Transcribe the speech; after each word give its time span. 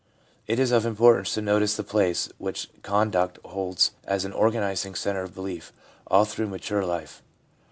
It 0.47 0.57
is 0.57 0.71
of 0.71 0.83
importance 0.83 1.35
to 1.35 1.43
notice 1.43 1.75
the 1.75 1.83
place 1.83 2.27
which 2.39 2.71
conduct 2.81 3.37
holds 3.45 3.91
as 4.05 4.25
an 4.25 4.33
organising 4.33 4.95
centre 4.95 5.21
of 5.21 5.35
belief 5.35 5.71
all 6.07 6.25
through 6.25 6.47
mature 6.47 6.83
life. 6.83 7.21